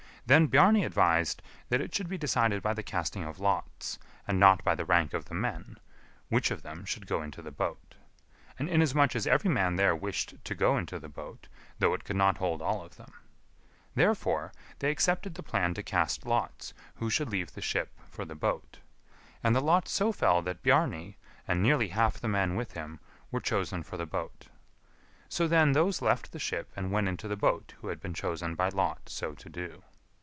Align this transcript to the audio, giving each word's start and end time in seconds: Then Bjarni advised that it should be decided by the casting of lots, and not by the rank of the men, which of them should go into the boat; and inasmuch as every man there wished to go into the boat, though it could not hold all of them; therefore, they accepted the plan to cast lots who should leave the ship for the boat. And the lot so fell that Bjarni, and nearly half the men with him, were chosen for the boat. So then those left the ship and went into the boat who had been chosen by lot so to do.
Then 0.27 0.47
Bjarni 0.47 0.85
advised 0.85 1.41
that 1.67 1.81
it 1.81 1.93
should 1.93 2.07
be 2.07 2.17
decided 2.17 2.61
by 2.61 2.73
the 2.73 2.83
casting 2.83 3.25
of 3.25 3.41
lots, 3.41 3.99
and 4.25 4.39
not 4.39 4.63
by 4.63 4.75
the 4.75 4.85
rank 4.85 5.13
of 5.13 5.25
the 5.25 5.33
men, 5.33 5.77
which 6.29 6.51
of 6.51 6.61
them 6.61 6.85
should 6.85 7.05
go 7.05 7.21
into 7.21 7.41
the 7.41 7.51
boat; 7.51 7.95
and 8.57 8.69
inasmuch 8.69 9.13
as 9.13 9.27
every 9.27 9.51
man 9.51 9.75
there 9.75 9.93
wished 9.93 10.35
to 10.45 10.55
go 10.55 10.77
into 10.77 10.99
the 10.99 11.09
boat, 11.09 11.49
though 11.79 11.93
it 11.93 12.05
could 12.05 12.15
not 12.15 12.37
hold 12.37 12.61
all 12.61 12.81
of 12.81 12.95
them; 12.95 13.11
therefore, 13.93 14.53
they 14.79 14.89
accepted 14.89 15.35
the 15.35 15.43
plan 15.43 15.73
to 15.73 15.83
cast 15.83 16.25
lots 16.25 16.73
who 16.95 17.09
should 17.09 17.29
leave 17.29 17.51
the 17.53 17.59
ship 17.61 17.89
for 18.09 18.23
the 18.23 18.35
boat. 18.35 18.79
And 19.43 19.53
the 19.53 19.59
lot 19.59 19.89
so 19.89 20.13
fell 20.13 20.41
that 20.43 20.63
Bjarni, 20.63 21.17
and 21.45 21.61
nearly 21.61 21.89
half 21.89 22.21
the 22.21 22.29
men 22.29 22.55
with 22.55 22.71
him, 22.71 23.01
were 23.31 23.41
chosen 23.41 23.83
for 23.83 23.97
the 23.97 24.05
boat. 24.05 24.47
So 25.27 25.45
then 25.45 25.73
those 25.73 26.01
left 26.01 26.31
the 26.31 26.39
ship 26.39 26.71
and 26.77 26.89
went 26.89 27.09
into 27.09 27.27
the 27.27 27.35
boat 27.35 27.73
who 27.81 27.87
had 27.89 27.99
been 27.99 28.13
chosen 28.13 28.55
by 28.55 28.69
lot 28.69 29.09
so 29.09 29.33
to 29.35 29.49
do. 29.49 29.83